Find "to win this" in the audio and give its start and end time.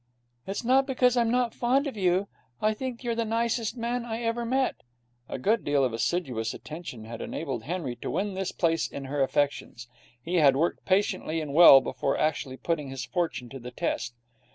7.97-8.51